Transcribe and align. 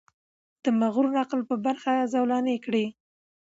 د 0.63 0.65
مغرور 0.79 1.15
عقل 1.21 1.41
په 1.49 1.55
برخه 1.65 1.91
زولنې 2.13 2.55
کړي. 2.65 2.85